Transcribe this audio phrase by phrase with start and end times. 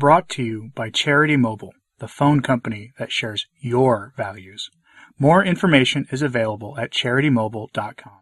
[0.00, 4.70] Brought to you by Charity Mobile, the phone company that shares your values.
[5.18, 8.20] More information is available at charitymobile.com.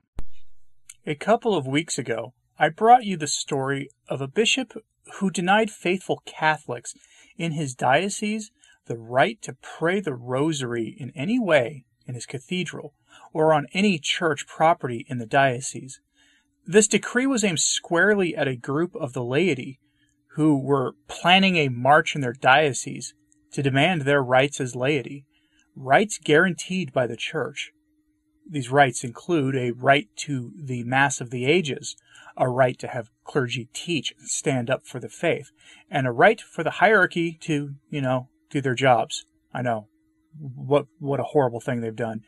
[1.06, 4.72] A couple of weeks ago, I brought you the story of a bishop
[5.20, 6.94] who denied faithful Catholics
[7.36, 8.50] in his diocese
[8.86, 12.92] the right to pray the rosary in any way in his cathedral
[13.32, 16.00] or on any church property in the diocese.
[16.66, 19.78] This decree was aimed squarely at a group of the laity
[20.38, 23.12] who were planning a march in their diocese
[23.50, 25.24] to demand their rights as laity,
[25.74, 27.72] rights guaranteed by the Church.
[28.48, 31.96] These rights include a right to the Mass of the Ages,
[32.36, 35.50] a right to have clergy teach and stand up for the faith,
[35.90, 39.26] and a right for the hierarchy to, you know, do their jobs.
[39.52, 39.88] I know.
[40.38, 42.20] What what a horrible thing they've done.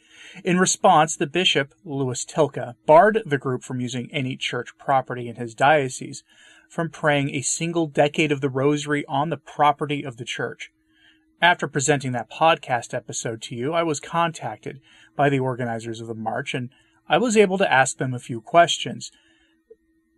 [0.42, 5.36] In response, the bishop, Louis Tylka, barred the group from using any church property in
[5.36, 6.24] his diocese,
[6.70, 10.70] from praying a single decade of the rosary on the property of the church.
[11.42, 14.80] After presenting that podcast episode to you, I was contacted
[15.16, 16.70] by the organizers of the march and
[17.08, 19.10] I was able to ask them a few questions.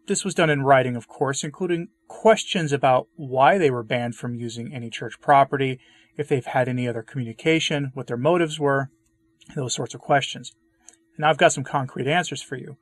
[0.08, 4.34] This was done in writing, of course, including questions about why they were banned from
[4.34, 5.80] using any church property,
[6.18, 8.90] if they've had any other communication, what their motives were,
[9.54, 10.52] those sorts of questions.
[11.16, 12.76] And I've got some concrete answers for you.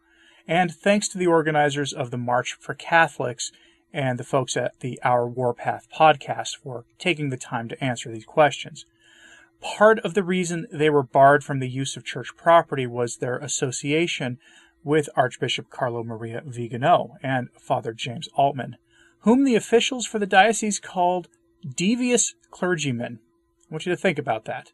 [0.50, 3.52] And thanks to the organizers of the March for Catholics
[3.92, 8.24] and the folks at the Our Warpath podcast for taking the time to answer these
[8.24, 8.84] questions.
[9.60, 13.36] Part of the reason they were barred from the use of church property was their
[13.36, 14.38] association
[14.82, 18.76] with Archbishop Carlo Maria Vigano and Father James Altman,
[19.20, 21.28] whom the officials for the diocese called
[21.76, 23.20] devious clergymen.
[23.70, 24.72] I want you to think about that.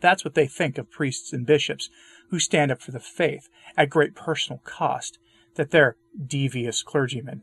[0.00, 1.90] That's what they think of priests and bishops
[2.30, 5.18] who stand up for the faith at great personal cost,
[5.54, 5.96] that they're
[6.26, 7.42] devious clergymen.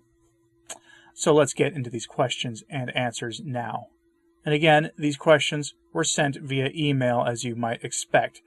[1.13, 3.87] So let's get into these questions and answers now.
[4.45, 8.41] And again, these questions were sent via email as you might expect.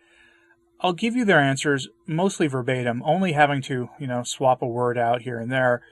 [0.81, 4.97] I'll give you their answers mostly verbatim, only having to, you know, swap a word
[4.97, 5.83] out here and there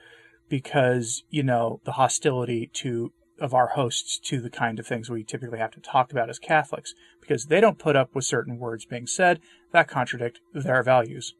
[0.47, 5.23] because, you know, the hostility to of our hosts to the kind of things we
[5.23, 8.85] typically have to talk about as Catholics, because they don't put up with certain words
[8.85, 9.39] being said
[9.71, 11.35] that contradict their values.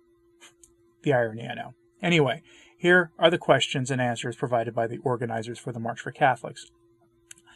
[1.03, 1.73] The irony, I know.
[2.01, 2.43] Anyway,
[2.77, 6.67] here are the questions and answers provided by the organizers for the March for Catholics.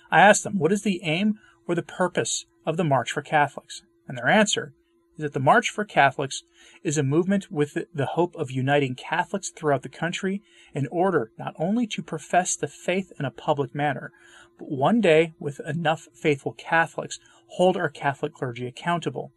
[0.10, 3.84] I asked them, what is the aim or the purpose of the March for Catholics?
[4.08, 4.74] And their answer
[5.18, 6.44] that the March for Catholics
[6.84, 10.42] is a movement with the hope of uniting Catholics throughout the country
[10.74, 14.12] in order not only to profess the faith in a public manner,
[14.58, 19.32] but one day, with enough faithful Catholics, hold our Catholic clergy accountable.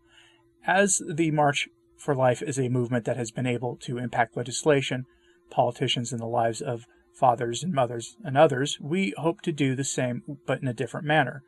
[0.67, 5.07] As the March for Life is a movement that has been able to impact legislation,
[5.51, 9.85] politicians, and the lives of fathers and mothers and others, we hope to do the
[9.85, 11.43] same, but in a different manner.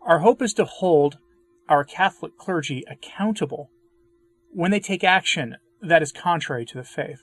[0.00, 1.18] Our hope is to hold
[1.68, 3.70] our Catholic clergy accountable
[4.50, 7.22] when they take action that is contrary to the faith.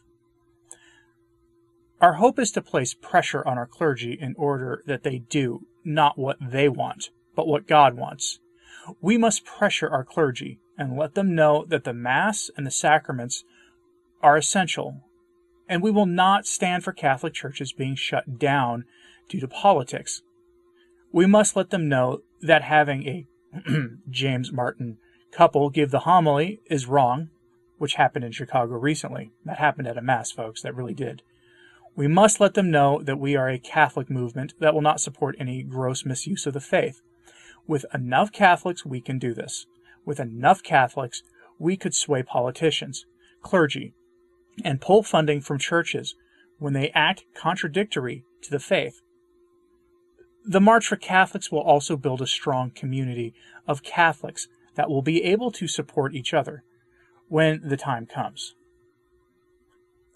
[2.01, 6.17] Our hope is to place pressure on our clergy in order that they do not
[6.17, 8.39] what they want, but what God wants.
[9.01, 13.43] We must pressure our clergy and let them know that the Mass and the sacraments
[14.21, 15.03] are essential,
[15.67, 18.85] and we will not stand for Catholic churches being shut down
[19.27, 20.21] due to politics.
[21.11, 23.25] We must let them know that having a
[24.09, 24.97] James Martin
[25.31, 27.29] couple give the homily is wrong,
[27.77, 29.31] which happened in Chicago recently.
[29.45, 31.21] That happened at a Mass, folks, that really did.
[31.95, 35.35] We must let them know that we are a Catholic movement that will not support
[35.39, 37.01] any gross misuse of the faith.
[37.67, 39.65] With enough Catholics, we can do this.
[40.05, 41.23] With enough Catholics,
[41.59, 43.05] we could sway politicians,
[43.41, 43.93] clergy,
[44.63, 46.15] and pull funding from churches
[46.57, 49.01] when they act contradictory to the faith.
[50.45, 53.33] The March for Catholics will also build a strong community
[53.67, 56.63] of Catholics that will be able to support each other
[57.27, 58.55] when the time comes.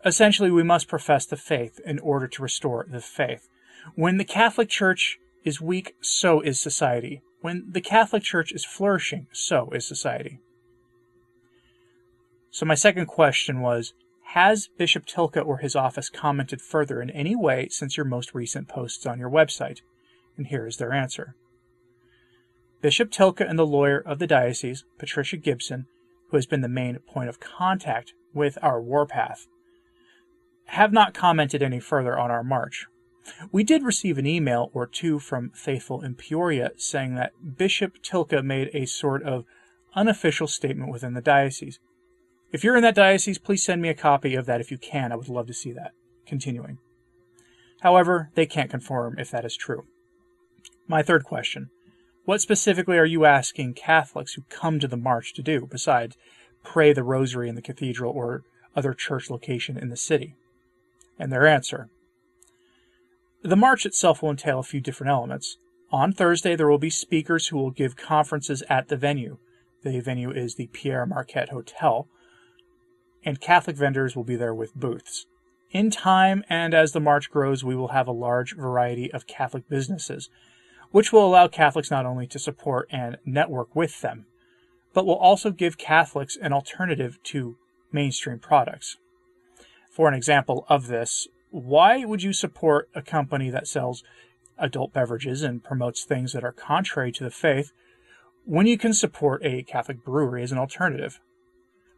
[0.06, 3.47] Essentially, we must profess the faith in order to restore the faith.
[3.96, 7.22] When the Catholic Church is weak, so is society.
[7.41, 10.40] When the Catholic Church is flourishing, so is society.
[12.52, 13.93] So, my second question was
[14.28, 18.67] Has Bishop Tylka or his office commented further in any way since your most recent
[18.67, 19.79] posts on your website?
[20.38, 21.35] And here is their answer.
[22.82, 25.85] Bishop Tylka and the lawyer of the diocese, Patricia Gibson,
[26.30, 29.47] who has been the main point of contact with our warpath,
[30.66, 32.88] have not commented any further on our march.
[33.52, 38.44] We did receive an email or two from Faithful in Peoria saying that Bishop Tylka
[38.44, 39.46] made a sort of
[39.96, 41.80] unofficial statement within the diocese.
[42.52, 45.12] If you're in that diocese, please send me a copy of that if you can.
[45.12, 45.91] I would love to see that.
[46.26, 46.80] Continuing.
[47.82, 49.85] However, they can't confirm if that is true.
[50.87, 51.69] My third question
[52.25, 56.17] What specifically are you asking Catholics who come to the march to do besides
[56.63, 58.43] pray the rosary in the cathedral or
[58.75, 60.35] other church location in the city?
[61.17, 61.89] And their answer
[63.41, 65.57] The march itself will entail a few different elements.
[65.91, 69.37] On Thursday, there will be speakers who will give conferences at the venue.
[69.83, 72.07] The venue is the Pere Marquette Hotel,
[73.25, 75.27] and Catholic vendors will be there with booths.
[75.71, 79.67] In time and as the march grows, we will have a large variety of Catholic
[79.67, 80.29] businesses,
[80.93, 84.28] which will allow Catholics not only to support and network with them,
[84.93, 87.57] but will also give Catholics an alternative to
[87.91, 88.97] mainstream products.
[89.90, 94.03] For an example of this, why would you support a company that sells
[94.59, 97.72] adult beverages and promotes things that are contrary to the faith
[98.46, 101.19] when you can support a Catholic brewery as an alternative?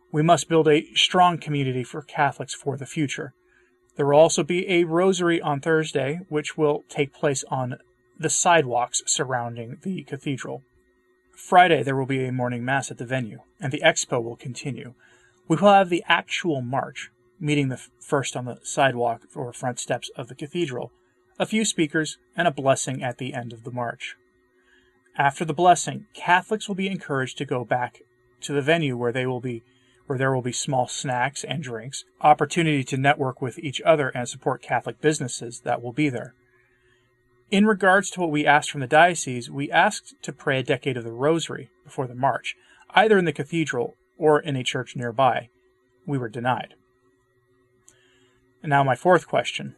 [0.10, 3.34] We must build a strong community for Catholics for the future.
[3.98, 7.80] There will also be a rosary on Thursday, which will take place on
[8.18, 10.64] the sidewalks surrounding the cathedral.
[11.36, 14.94] Friday, there will be a morning mass at the venue, and the expo will continue.
[15.48, 20.10] We will have the actual march, meeting the first on the sidewalk or front steps
[20.16, 20.92] of the cathedral,
[21.38, 24.16] a few speakers, and a blessing at the end of the march.
[25.18, 28.02] After the blessing, Catholics will be encouraged to go back
[28.42, 29.64] to the venue where they will be
[30.08, 34.30] where there will be small snacks and drinks, opportunity to network with each other and
[34.30, 36.36] support Catholic businesses that will be there.
[37.56, 40.98] In regards to what we asked from the diocese, we asked to pray a decade
[40.98, 42.54] of the Rosary before the March,
[42.90, 45.48] either in the cathedral or in a church nearby.
[46.06, 46.74] We were denied.
[48.62, 49.78] And now, my fourth question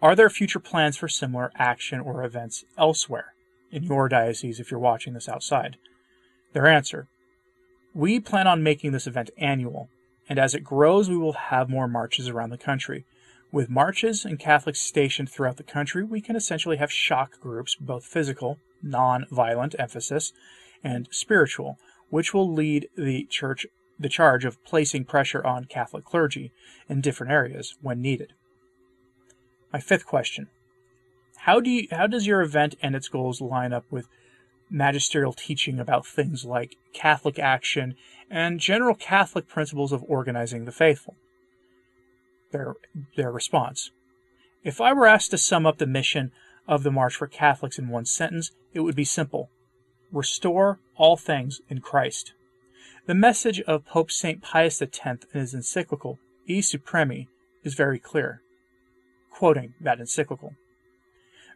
[0.00, 3.34] Are there future plans for similar action or events elsewhere
[3.72, 5.76] in your diocese if you're watching this outside?
[6.52, 7.08] Their answer
[7.92, 9.88] we plan on making this event annual,
[10.28, 13.06] and as it grows, we will have more marches around the country.
[13.52, 18.04] With marches and Catholics stationed throughout the country, we can essentially have shock groups, both
[18.04, 20.32] physical, non violent emphasis,
[20.84, 21.78] and spiritual,
[22.10, 23.66] which will lead the church
[23.98, 26.52] the charge of placing pressure on Catholic clergy
[26.88, 28.32] in different areas when needed.
[29.72, 30.48] My fifth question.
[31.36, 34.08] How do you, how does your event and its goals line up with
[34.70, 37.96] magisterial teaching about things like Catholic action
[38.30, 41.16] and general Catholic principles of organizing the faithful.
[42.52, 42.74] Their,
[43.16, 43.90] their response
[44.64, 46.32] If I were asked to sum up the mission
[46.66, 49.50] of the March for Catholics in one sentence, it would be simple
[50.12, 52.32] restore all things in Christ.
[53.06, 54.42] The message of Pope St.
[54.42, 57.28] Pius X in his encyclical, E Supremi,
[57.62, 58.42] is very clear.
[59.30, 60.54] Quoting that encyclical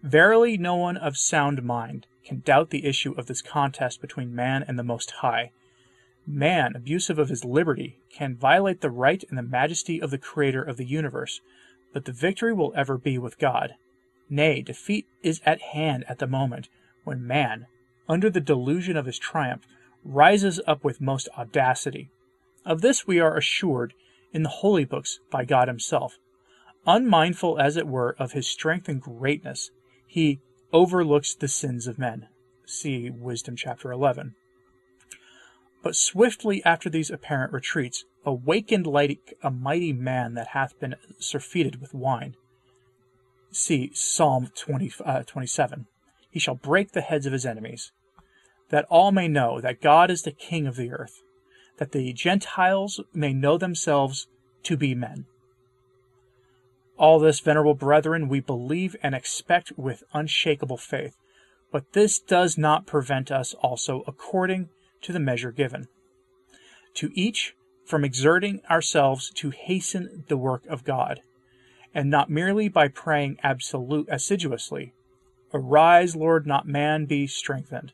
[0.03, 4.65] Verily, no one of sound mind can doubt the issue of this contest between man
[4.67, 5.51] and the Most High.
[6.27, 10.63] Man, abusive of his liberty, can violate the right and the majesty of the Creator
[10.63, 11.41] of the universe,
[11.93, 13.75] but the victory will ever be with God.
[14.31, 16.69] Nay, defeat is at hand at the moment
[17.05, 17.67] when man,
[18.09, 19.67] under the delusion of his triumph,
[20.05, 22.09] rises up with most audacity.
[22.65, 23.93] Of this we are assured
[24.33, 26.19] in the holy books by God Himself.
[26.87, 29.71] Unmindful, as it were, of His strength and greatness,
[30.07, 30.41] he
[30.73, 32.29] overlooks the sins of men.
[32.67, 34.35] See Wisdom chapter 11.
[35.85, 41.79] But swiftly after these apparent retreats, awakened like a mighty man that hath been surfeited
[41.79, 42.37] with wine.
[43.53, 45.87] See Psalm 20, uh, 27.
[46.31, 47.93] He shall break the heads of his enemies,
[48.71, 51.21] that all may know that God is the King of the earth,
[51.77, 54.27] that the Gentiles may know themselves
[54.63, 55.27] to be men.
[56.97, 61.19] All this, venerable brethren, we believe and expect with unshakable faith,
[61.71, 64.71] but this does not prevent us also according
[65.05, 65.89] to the measure given.
[66.95, 71.21] To each, from exerting ourselves to hasten the work of God,
[71.95, 74.93] and not merely by praying absolute assiduously,
[75.53, 77.93] Arise, Lord, not man, be strengthened.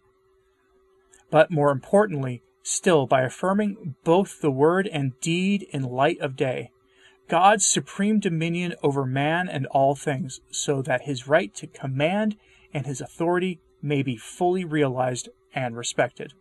[1.30, 6.70] But more importantly, still by affirming both the word and deed in light of day,
[7.28, 12.36] God's supreme dominion over man and all things, so that his right to command
[12.72, 16.32] and his authority may be fully realized and respected.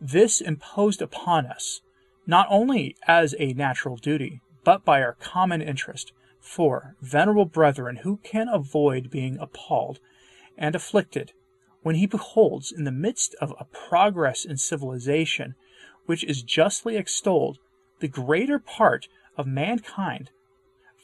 [0.00, 1.80] This imposed upon us,
[2.26, 6.12] not only as a natural duty, but by our common interest.
[6.40, 9.98] For, venerable brethren, who can avoid being appalled
[10.56, 11.32] and afflicted
[11.82, 15.54] when he beholds, in the midst of a progress in civilization
[16.04, 17.58] which is justly extolled,
[18.00, 20.30] the greater part of mankind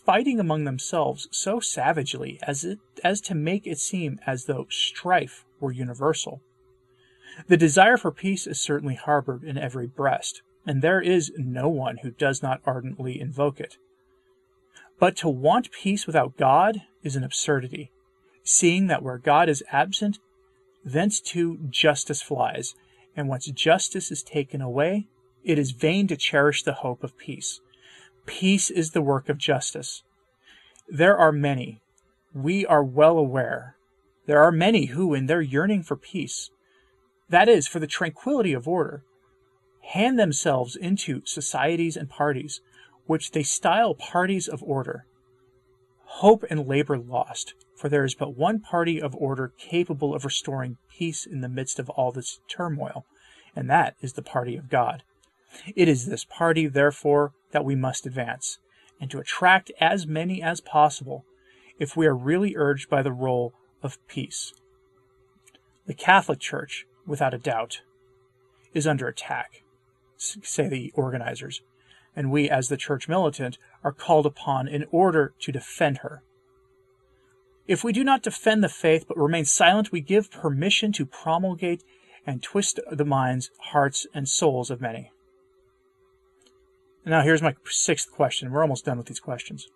[0.04, 5.44] fighting among themselves so savagely as it, as to make it seem as though strife
[5.61, 6.40] were universal.
[7.49, 11.99] The desire for peace is certainly harbored in every breast, and there is no one
[11.99, 13.77] who does not ardently invoke it.
[14.99, 17.91] But to want peace without God is an absurdity.
[18.45, 20.19] seeing that where God is absent,
[20.85, 22.75] thence too justice flies,
[23.17, 25.07] and once justice is taken away,
[25.45, 27.61] it is vain to cherish the hope of peace.
[28.27, 30.03] Peace is the work of justice.
[30.89, 31.81] There are many,
[32.35, 33.77] we are well aware,
[34.27, 36.51] there are many who, in their yearning for peace,
[37.33, 39.03] that is, for the tranquility of order,
[39.81, 42.61] hand themselves into societies and parties,
[43.07, 45.07] which they style parties of order.
[46.05, 50.77] Hope and labor lost, for there is but one party of order capable of restoring
[50.91, 53.07] peace in the midst of all this turmoil,
[53.57, 55.03] and that is the party of God.
[55.75, 58.59] It is this party, therefore, that we must advance,
[59.01, 61.25] and to attract as many as possible,
[61.79, 64.53] if we are really urged by the role of peace.
[65.87, 67.80] The Catholic Church, without a doubt,
[68.75, 69.62] is under attack,
[70.16, 71.62] say the organizers,
[72.14, 76.23] and we, as the church militant, are called upon in order to defend her.
[77.66, 81.85] If we do not defend the faith but remain silent, we give permission to promulgate
[82.26, 85.11] and twist the minds, hearts, and souls of many.
[87.04, 88.50] Now, here's my sixth question.
[88.50, 89.68] We're almost done with these questions.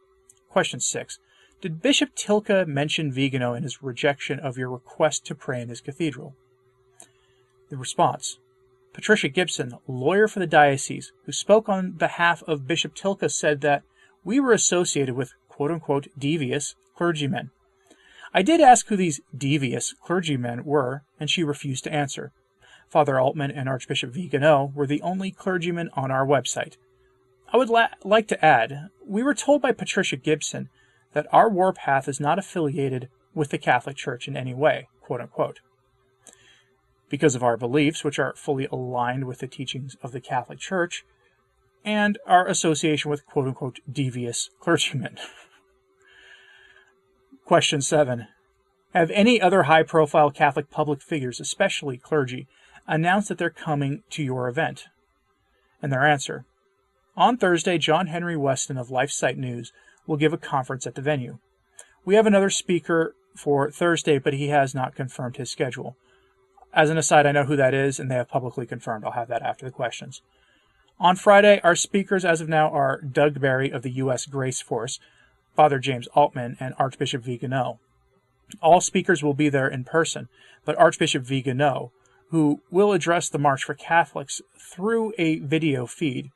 [0.48, 1.18] Question six
[1.60, 5.80] Did Bishop Tylka mention Vigano in his rejection of your request to pray in his
[5.80, 6.34] cathedral?
[7.68, 8.38] The response
[8.92, 13.82] Patricia Gibson, lawyer for the diocese, who spoke on behalf of Bishop Tylka, said that
[14.24, 17.50] we were associated with quote unquote devious clergymen.
[18.32, 22.32] I did ask who these devious clergymen were, and she refused to answer.
[22.88, 26.76] Father Altman and Archbishop Vigano were the only clergymen on our website.
[27.52, 30.68] I would la- like to add, we were told by Patricia Gibson
[31.12, 35.60] that our warpath is not affiliated with the Catholic Church in any way, quote unquote.
[37.08, 41.04] Because of our beliefs, which are fully aligned with the teachings of the Catholic Church,
[41.84, 45.18] and our association with quote unquote devious clergymen.
[47.44, 48.26] Question 7.
[48.92, 52.48] Have any other high profile Catholic public figures, especially clergy,
[52.88, 54.86] announced that they're coming to your event?
[55.80, 56.44] And their answer
[57.16, 59.72] on Thursday, John Henry Weston of LifeSite News
[60.06, 61.38] will give a conference at the venue.
[62.04, 65.96] We have another speaker for Thursday, but he has not confirmed his schedule.
[66.76, 69.02] As an aside, I know who that is, and they have publicly confirmed.
[69.04, 70.20] I'll have that after the questions.
[71.00, 74.26] On Friday, our speakers as of now are Doug Barry of the U.S.
[74.26, 75.00] Grace Force,
[75.54, 77.80] Father James Altman, and Archbishop Vigano.
[78.60, 80.28] All speakers will be there in person,
[80.66, 81.92] but Archbishop Vigano,
[82.28, 86.30] who will address the March for Catholics through a video feed,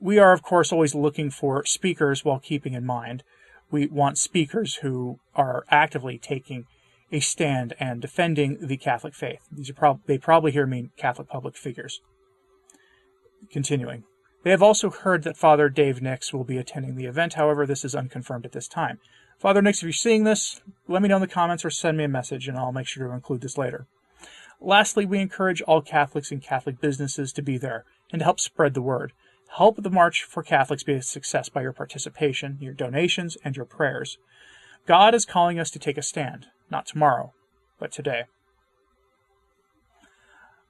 [0.00, 3.22] we are, of course, always looking for speakers while keeping in mind
[3.70, 6.66] we want speakers who are actively taking
[7.10, 9.40] a stand and defending the Catholic faith.
[9.50, 12.00] These are prob- they probably here mean Catholic public figures.
[13.50, 14.04] Continuing.
[14.44, 17.34] They have also heard that Father Dave Nix will be attending the event.
[17.34, 18.98] However, this is unconfirmed at this time.
[19.38, 22.04] Father Nix, if you're seeing this, let me know in the comments or send me
[22.04, 23.86] a message and I'll make sure to include this later.
[24.60, 28.74] Lastly, we encourage all Catholics and Catholic businesses to be there and to help spread
[28.74, 29.12] the word.
[29.56, 33.64] Help the March for Catholics be a success by your participation, your donations, and your
[33.64, 34.18] prayers.
[34.86, 37.32] God is calling us to take a stand, not tomorrow,
[37.78, 38.24] but today.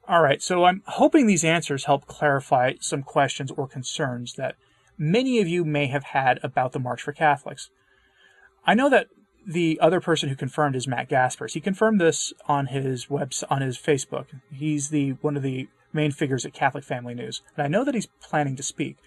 [0.07, 4.55] All right, so I'm hoping these answers help clarify some questions or concerns that
[4.97, 7.69] many of you may have had about the March for Catholics.
[8.65, 9.07] I know that
[9.47, 11.53] the other person who confirmed is Matt Gaspers.
[11.53, 14.25] He confirmed this on his web on his Facebook.
[14.51, 17.95] He's the one of the main figures at Catholic Family News, and I know that
[17.95, 18.97] he's planning to speak,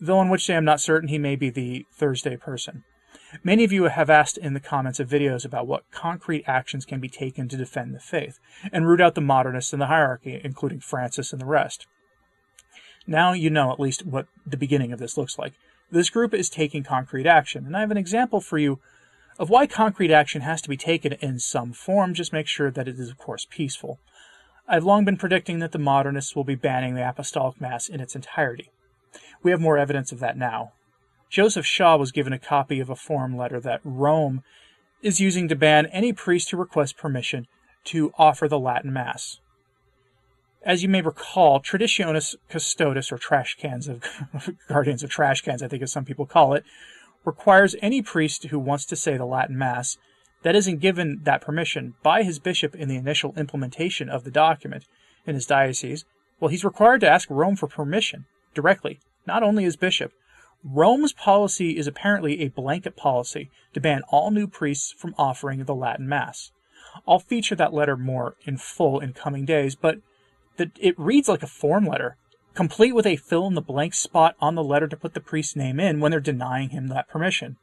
[0.00, 2.84] though on which day I'm not certain he may be the Thursday person.
[3.42, 7.00] Many of you have asked in the comments of videos about what concrete actions can
[7.00, 8.38] be taken to defend the faith
[8.72, 11.86] and root out the modernists in the hierarchy, including Francis and the rest.
[13.06, 15.54] Now you know at least what the beginning of this looks like.
[15.90, 18.80] This group is taking concrete action, and I have an example for you
[19.38, 22.88] of why concrete action has to be taken in some form, just make sure that
[22.88, 23.98] it is, of course, peaceful.
[24.66, 28.16] I've long been predicting that the modernists will be banning the Apostolic Mass in its
[28.16, 28.70] entirety.
[29.42, 30.72] We have more evidence of that now.
[31.36, 34.42] Joseph Shaw was given a copy of a form letter that Rome
[35.02, 37.46] is using to ban any priest who requests permission
[37.84, 39.38] to offer the Latin Mass.
[40.62, 44.02] As you may recall, Traditionis Custodes, or trash cans of
[44.70, 46.64] guardians of trash cans, I think as some people call it,
[47.22, 49.98] requires any priest who wants to say the Latin Mass
[50.42, 54.86] that isn't given that permission by his bishop in the initial implementation of the document
[55.26, 56.06] in his diocese,
[56.40, 58.24] well, he's required to ask Rome for permission
[58.54, 60.12] directly, not only his bishop.
[60.68, 65.74] Rome's policy is apparently a blanket policy to ban all new priests from offering the
[65.74, 66.50] Latin Mass.
[67.06, 69.98] I'll feature that letter more in full in coming days, but
[70.58, 72.16] it reads like a form letter,
[72.54, 75.54] complete with a fill in the blank spot on the letter to put the priest's
[75.54, 77.58] name in when they're denying him that permission.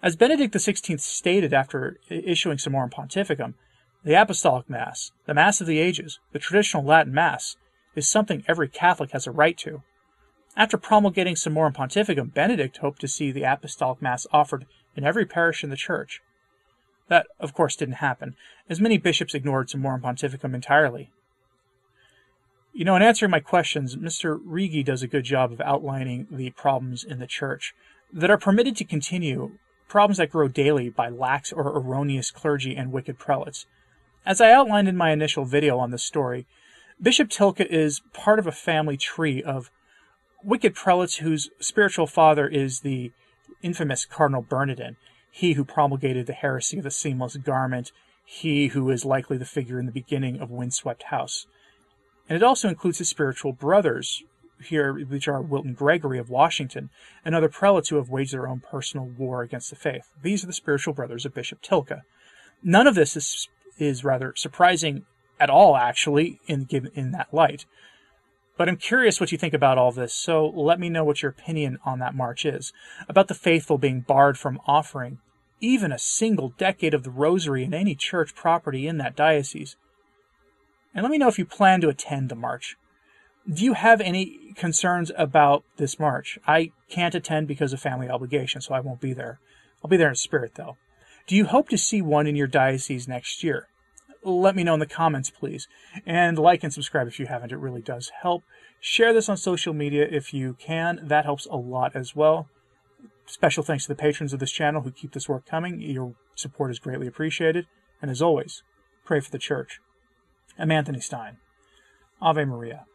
[0.00, 3.54] As Benedict XVI stated after issuing Summorum Pontificum,
[4.04, 7.56] the Apostolic Mass, the Mass of the Ages, the traditional Latin Mass,
[7.96, 9.82] is something every Catholic has a right to.
[10.56, 15.64] After promulgating Summorum Pontificum, Benedict hoped to see the Apostolic Mass offered in every parish
[15.64, 16.20] in the Church.
[17.08, 18.36] That, of course, didn't happen,
[18.68, 21.10] as many bishops ignored Summorum Pontificum entirely.
[22.72, 24.40] You know, in answering my questions, Mr.
[24.44, 27.74] Righi does a good job of outlining the problems in the Church
[28.12, 29.58] that are permitted to continue,
[29.88, 33.66] problems that grow daily by lax or erroneous clergy and wicked prelates.
[34.24, 36.46] As I outlined in my initial video on this story,
[37.02, 39.70] Bishop Tylka is part of a family tree of
[40.44, 43.12] wicked prelates whose spiritual father is the
[43.62, 44.96] infamous Cardinal Bernardin,
[45.30, 47.92] he who promulgated the heresy of the seamless garment,
[48.24, 51.46] he who is likely the figure in the beginning of Windswept House.
[52.28, 54.22] And it also includes his spiritual brothers,
[54.62, 56.90] here, which are Wilton Gregory of Washington,
[57.24, 60.08] and other prelates who have waged their own personal war against the faith.
[60.22, 62.02] These are the spiritual brothers of Bishop Tylka.
[62.62, 65.04] None of this is is rather surprising
[65.40, 67.66] at all, actually, in in that light.
[68.56, 71.30] But I'm curious what you think about all this, so let me know what your
[71.30, 72.72] opinion on that march is.
[73.08, 75.18] About the faithful being barred from offering
[75.60, 79.76] even a single decade of the rosary in any church property in that diocese.
[80.94, 82.76] And let me know if you plan to attend the march.
[83.52, 86.38] Do you have any concerns about this march?
[86.46, 89.38] I can't attend because of family obligation, so I won't be there.
[89.82, 90.76] I'll be there in spirit, though.
[91.26, 93.68] Do you hope to see one in your diocese next year?
[94.24, 95.68] Let me know in the comments, please.
[96.06, 98.42] And like and subscribe if you haven't, it really does help.
[98.80, 102.48] Share this on social media if you can, that helps a lot as well.
[103.26, 105.80] Special thanks to the patrons of this channel who keep this work coming.
[105.80, 107.66] Your support is greatly appreciated.
[108.00, 108.62] And as always,
[109.04, 109.80] pray for the church.
[110.58, 111.38] I'm Anthony Stine.
[112.20, 112.86] Ave Maria.